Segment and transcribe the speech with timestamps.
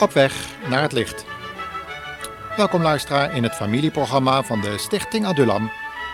[0.00, 1.24] Op weg naar het licht.
[2.56, 5.70] Welkom luisteraar in het familieprogramma van de Stichting Adulam,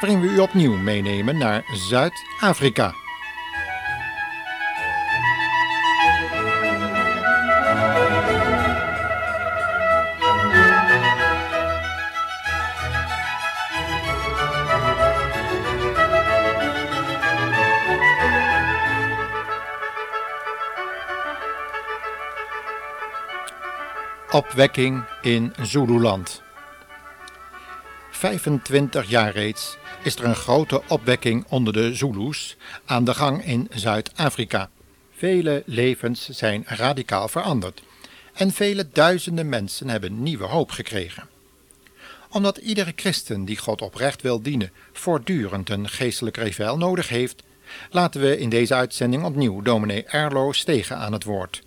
[0.00, 3.05] waarin we u opnieuw meenemen naar Zuid-Afrika.
[24.36, 26.42] Opwekking in Zululand.
[28.10, 33.68] 25 jaar reeds is er een grote opwekking onder de Zulus aan de gang in
[33.70, 34.70] Zuid-Afrika.
[35.16, 37.82] Vele levens zijn radicaal veranderd
[38.32, 41.28] en vele duizenden mensen hebben nieuwe hoop gekregen.
[42.30, 47.42] Omdat iedere christen die God oprecht wil dienen voortdurend een geestelijk revel nodig heeft,
[47.90, 51.64] laten we in deze uitzending opnieuw dominee Erlo Stegen aan het woord.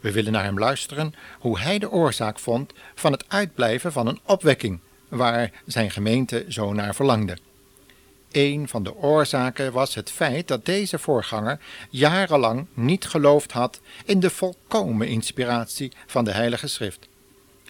[0.00, 4.20] We willen naar hem luisteren hoe hij de oorzaak vond van het uitblijven van een
[4.24, 7.38] opwekking waar zijn gemeente zo naar verlangde.
[8.32, 11.60] Een van de oorzaken was het feit dat deze voorganger
[11.90, 17.08] jarenlang niet geloofd had in de volkomen inspiratie van de Heilige Schrift.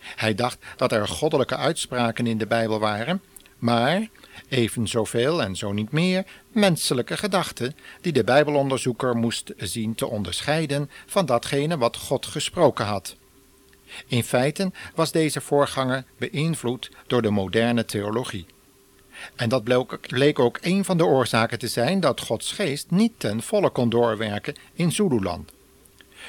[0.01, 3.23] Hij dacht dat er goddelijke uitspraken in de Bijbel waren,
[3.59, 4.09] maar
[4.48, 10.91] even zoveel en zo niet meer menselijke gedachten die de Bijbelonderzoeker moest zien te onderscheiden
[11.06, 13.16] van datgene wat God gesproken had.
[14.06, 18.47] In feite was deze voorganger beïnvloed door de moderne theologie.
[19.36, 19.64] En dat
[20.00, 23.89] bleek ook een van de oorzaken te zijn dat Gods geest niet ten volle kon
[23.89, 25.53] doorwerken in Zululand.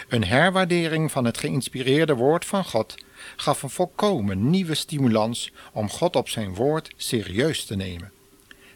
[0.07, 2.95] Een herwaardering van het geïnspireerde woord van God
[3.35, 8.11] gaf een volkomen nieuwe stimulans om God op zijn woord serieus te nemen.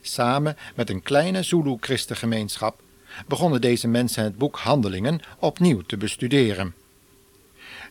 [0.02, 2.82] Samen met een kleine Zulu-christengemeenschap
[3.28, 6.76] begonnen deze mensen het boek Handelingen opnieuw te bestuderen.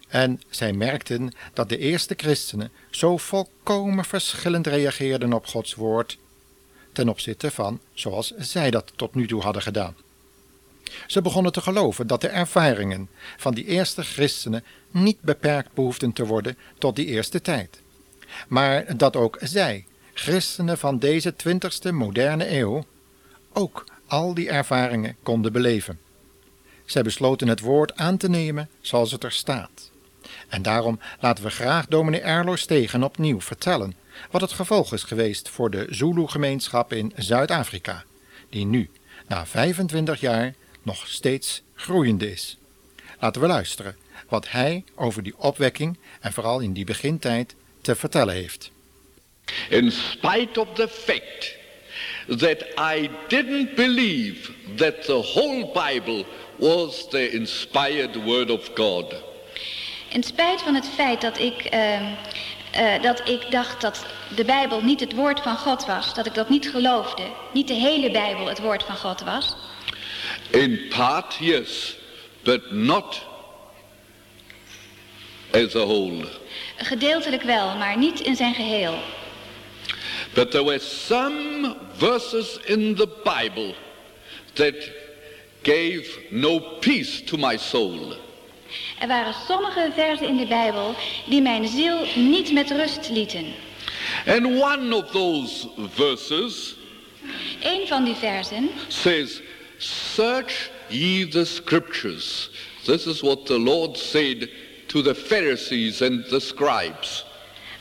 [0.09, 6.19] En zij merkten dat de eerste christenen zo volkomen verschillend reageerden op Gods woord
[6.92, 9.94] ten opzichte van zoals zij dat tot nu toe hadden gedaan.
[11.06, 16.26] Ze begonnen te geloven dat de ervaringen van die eerste christenen niet beperkt behoefden te
[16.26, 17.80] worden tot die eerste tijd,
[18.48, 22.84] maar dat ook zij, christenen van deze twintigste moderne eeuw,
[23.52, 25.98] ook al die ervaringen konden beleven.
[26.84, 29.91] Zij besloten het woord aan te nemen zoals het er staat.
[30.48, 33.94] En daarom laten we graag dominee Erlo Stegen opnieuw vertellen
[34.31, 38.04] wat het gevolg is geweest voor de Zulu-gemeenschap in Zuid-Afrika,
[38.48, 38.91] die nu,
[39.28, 42.56] na 25 jaar, nog steeds groeiende is.
[43.19, 43.97] Laten we luisteren
[44.28, 48.70] wat hij over die opwekking en vooral in die begintijd te vertellen heeft.
[49.69, 51.56] In spite of the fact
[52.38, 56.25] that I didn't believe that the whole Bible
[56.56, 59.14] was the inspired word of God.
[60.09, 64.06] In spijt van het feit dat ik, uh, uh, dat ik dacht dat
[64.37, 67.22] de Bijbel niet het woord van God was, dat ik dat niet geloofde,
[67.53, 69.56] niet de hele Bijbel het woord van God was.
[70.52, 71.96] In part, yes,
[72.44, 73.20] but not
[75.54, 76.26] as a whole.
[76.76, 78.98] Gedeeltelijk wel, maar niet in zijn geheel.
[80.34, 83.74] But there were some verses in the Bible
[84.54, 84.74] that
[85.62, 88.16] gave no peace to my soul.
[88.98, 90.94] Er waren sommige versen in de Bijbel
[91.26, 93.54] die mijn ziel niet met rust lieten.
[94.26, 96.74] And one of those verses
[97.62, 99.40] Een van die versen says,
[99.82, 102.50] Search ye the scriptures.
[102.84, 104.48] This is what the Lord said
[104.88, 107.25] to the Pharisees and the scribes.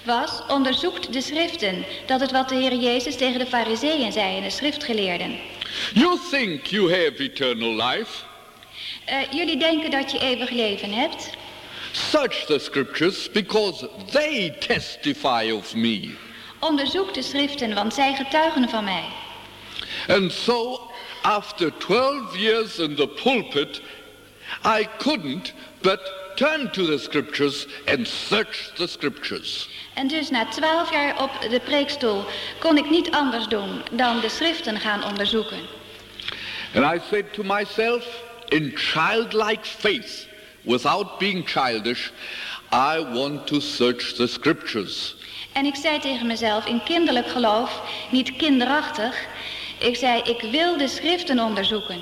[0.03, 1.85] was, onderzoekt de schriften.
[2.06, 5.39] Dat is wat de Heer Jezus tegen de fariseeën zei en de schriftgeleerden.
[5.94, 8.24] You think you have eternal life.
[9.09, 11.30] Uh, jullie denken dat je eeuwig leven hebt.
[11.92, 16.15] Search the scriptures because they testify of me.
[16.59, 19.06] Onderzoek de schriften, want zij getuigen van mij.
[20.07, 20.90] And so,
[21.23, 23.81] after 12 years in the pulpit,
[24.63, 26.00] I couldn't but
[26.35, 29.68] turn to the scriptures and search the scriptures.
[29.94, 32.25] En dus na twaalf jaar op de preekstoel
[32.59, 35.59] kon ik niet anders doen dan de schriften gaan onderzoeken.
[36.75, 40.27] And I said to myself, in childlike faith,
[40.62, 42.09] without being childish,
[42.71, 45.15] I want to search the scriptures.
[45.53, 49.27] En ik zei tegen mezelf in kinderlijk geloof, niet kinderachtig,
[49.81, 52.01] ik zei ik wil de schriften onderzoeken.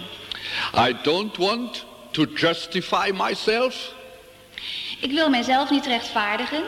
[0.75, 3.93] I don't want to justify myself.
[4.99, 6.63] Ik wil mijzelf niet rechtvaardigen.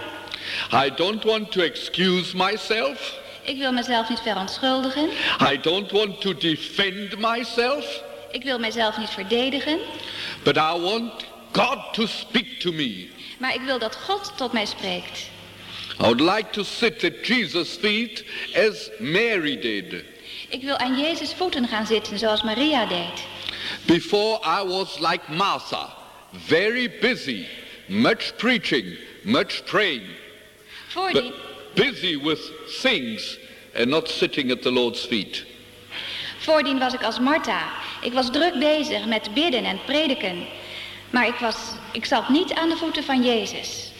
[0.73, 3.19] I don't want to excuse myself.
[3.43, 5.09] Ik wil mezelf niet verontschuldigen.
[5.51, 8.03] I don't want to defend myself.
[8.31, 9.79] Ik wil mijzelf niet verdedigen.
[10.43, 11.11] But I want
[11.51, 13.09] God to speak to me.
[13.37, 15.29] Maar ik wil dat God tot mij spreekt.
[15.99, 18.23] I would like to sit at Jesus' feet
[18.55, 20.03] as Mary did.
[20.49, 23.25] Ik wil aan Jezus voeten gaan zitten zoals Maria deed.
[23.85, 25.93] Before I was like Martha,
[26.31, 27.45] very busy,
[27.87, 30.03] much preaching, much praying,
[30.87, 31.33] Voordien,
[31.73, 32.51] but busy with
[32.81, 33.37] things
[33.75, 35.45] and not sitting at the Lord's feet.
[36.37, 37.69] voordien was ik als Martha.
[38.01, 40.45] Ik was druk bezig met bidden en prediken.
[41.09, 41.55] Maar ik, was,
[41.91, 43.91] ik zat niet aan de voeten van Jezus.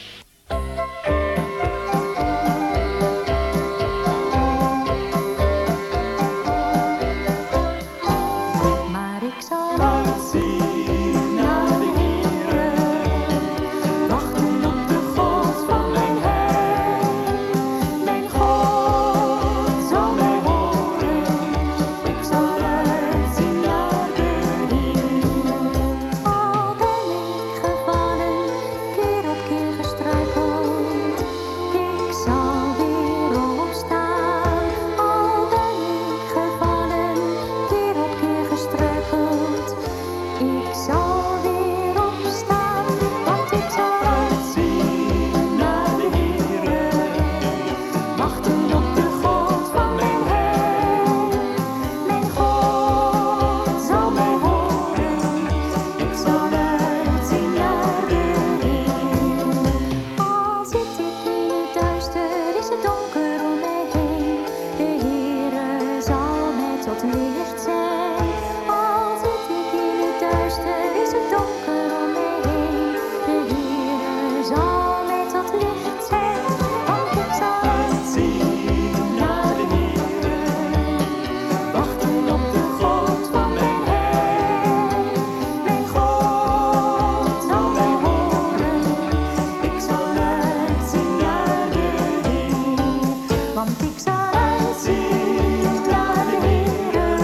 [93.66, 97.19] Want ik zal uitzien naar de Heer.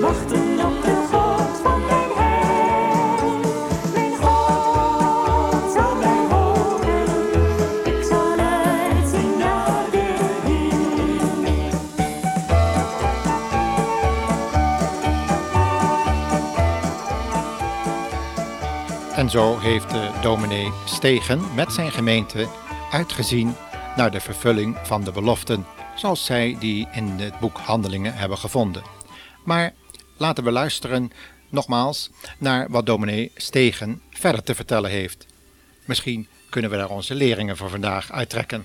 [0.00, 3.40] Wachten op de God van mijn heil.
[3.92, 7.08] Mijn God zal mij horen.
[7.84, 11.72] Ik zal uitzien naar de Heer.
[19.14, 22.46] En zo heeft de dominee Stegen met zijn gemeente
[22.92, 23.56] uitgezien
[24.00, 25.66] naar de vervulling van de beloften,
[25.96, 28.82] zoals zij die in het boek Handelingen hebben gevonden.
[29.44, 29.72] Maar
[30.16, 31.12] laten we luisteren
[31.50, 35.26] nogmaals naar wat dominee Stegen verder te vertellen heeft.
[35.84, 38.64] Misschien kunnen we daar onze leringen voor vandaag uittrekken.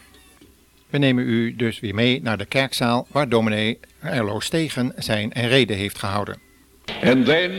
[0.90, 5.78] We nemen u dus weer mee naar de kerkzaal waar dominee Erlo Stegen zijn reden
[5.78, 6.40] heeft gehouden.
[6.86, 7.52] And then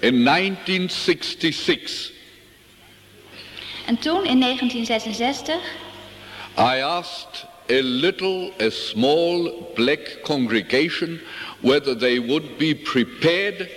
[0.00, 2.12] in 1966,
[3.86, 5.82] En toen, in 1966,
[6.56, 11.20] I asked a little, a small black congregation
[11.62, 13.68] whether they would be prepared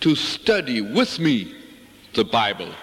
[0.00, 1.54] to study with me
[2.14, 2.74] the Bible.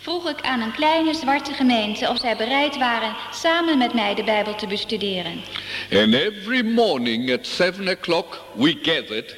[0.00, 4.24] vroeg ik aan een kleine zwarte gemeente of zij bereid waren samen met mij de
[4.24, 5.40] Bijbel te bestuderen.
[5.92, 9.36] And every morning at seven o'clock we gathered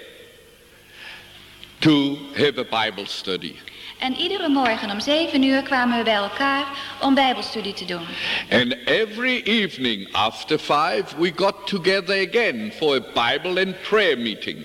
[1.79, 3.57] to have a Bible study.
[3.99, 6.67] En iedere morgen om zeven uur kwamen we bij elkaar
[7.00, 8.07] om Bijbelstudie te doen.
[8.50, 14.64] And every evening after five we got together again for a Bible and prayer meeting,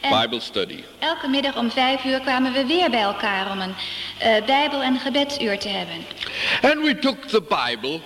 [0.00, 0.78] En Bible study.
[0.98, 3.74] elke middag om vijf uur kwamen we weer bij elkaar om een
[4.18, 5.96] eh, Bijbel- en gebedsuur te hebben.
[6.62, 8.00] And we took the Bible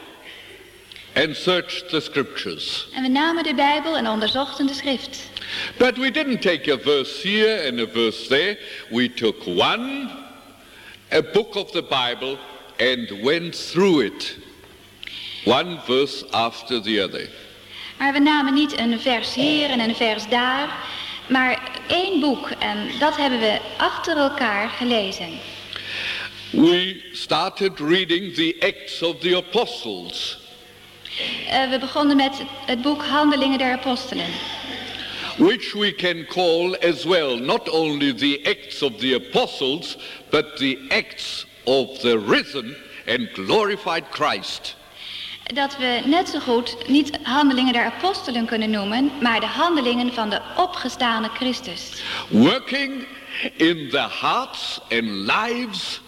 [1.14, 2.86] and searched the scriptures.
[2.94, 5.30] En we namen de Bijbel en onderzochten de schrift.
[5.76, 8.58] But we didn't take a verse here and a verse there.
[8.90, 10.10] We took one,
[11.12, 12.38] a book of the Bible,
[12.78, 14.36] and went through it.
[15.44, 17.28] One verse after the other.
[17.98, 20.68] Maar we namen niet een vers hier en een vers daar,
[21.28, 25.38] maar één boek en dat hebben we achter elkaar gelezen.
[26.50, 30.38] We started reading the Acts of the Apostles.
[31.48, 34.26] Eh, we begonnen met het boek Handelingen der Apostelen.
[35.38, 39.96] Which we can call as well not only the acts of the apostles,
[40.30, 44.76] but the acts of the risen and glorified Christ.
[45.54, 50.30] Dat we net zo goed niet Handelingen der Apostelen kunnen noemen, maar de handelingen van
[50.30, 52.02] de opgestane Christus.
[52.28, 53.06] Working
[53.56, 56.00] in the hearts and lives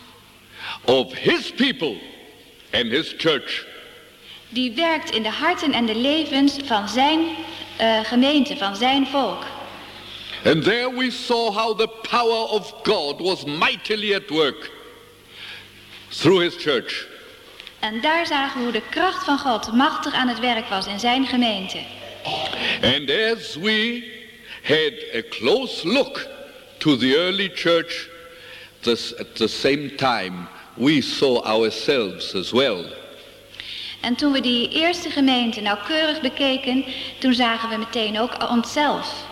[0.85, 1.97] of his people
[2.73, 3.67] and his church.
[4.49, 7.21] Die werkt in de harten en de levens van zijn
[7.83, 9.45] eh, gemeente, van zijn volk.
[10.45, 14.71] And there we saw how the power of God was mightily at work
[16.09, 17.07] through his church.
[17.79, 21.01] En daar zagen we hoe de kracht van God machtig aan het werk was in
[21.01, 21.79] zijn gemeente.
[22.83, 24.11] And as we
[24.62, 26.27] had a close look
[26.79, 28.09] to the early church,
[28.81, 32.85] this, at the same time we saw ourselves as well.
[34.02, 36.85] En toen we die eerste gemeente nauwkeurig bekeken,
[37.18, 39.26] toen zagen we meteen ook onszelf.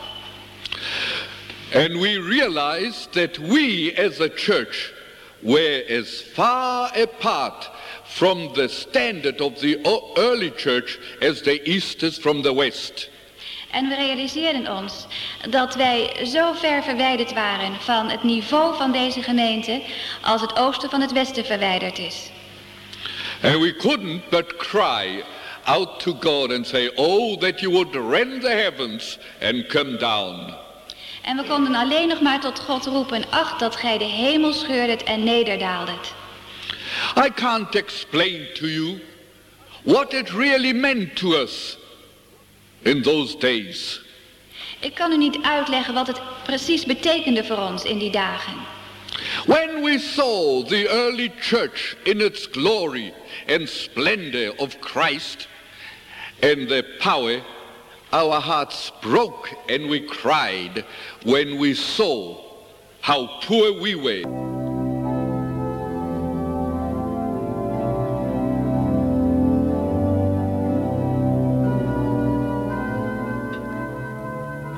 [1.74, 4.92] And we realized that we as a church
[5.40, 7.70] were as far apart
[8.04, 9.78] from the standard of the
[10.14, 13.08] early church as the east is from the west.
[13.70, 15.06] En we realiseerden ons
[15.48, 19.82] dat wij zo ver verwijderd waren van het niveau van deze gemeente
[20.22, 22.29] als het oosten van het westen verwijderd is.
[23.42, 25.23] And we couldn't but cry
[25.66, 30.54] out to God and say, Oh, that you would rend the heavens and come down.
[31.23, 35.02] En we konden alleen nog maar tot God roepen, ach dat gij de hemel scheurdet
[35.02, 36.14] en nederdaaldet.
[37.16, 39.00] I can't explain to you
[39.82, 41.78] what it really meant to us
[42.82, 44.00] in those days.
[44.80, 48.54] Ik kan u niet uitleggen wat het precies betekende voor ons in die dagen.
[49.50, 53.12] When we saw the early church in its glory
[53.49, 55.49] and splendor of Christ
[56.40, 57.42] and the power,
[58.12, 60.85] our hearts broke and we cried
[61.25, 62.40] when we saw
[63.00, 64.50] how poor we were.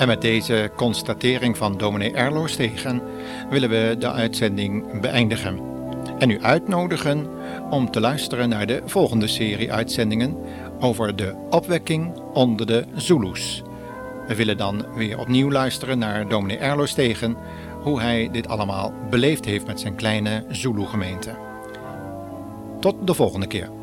[0.02, 3.02] En met deze constatering van dominee Erlo Stegen
[3.50, 5.60] willen we de uitzending beëindigen.
[6.18, 7.26] En u uitnodigen
[7.70, 10.36] om te luisteren naar de volgende serie uitzendingen
[10.80, 13.62] over de opwekking onder de Zulus.
[14.28, 17.36] We willen dan weer opnieuw luisteren naar dominee Erlo Stegen,
[17.80, 21.34] hoe hij dit allemaal beleefd heeft met zijn kleine Zulu-gemeente.
[22.80, 23.81] Tot de volgende keer.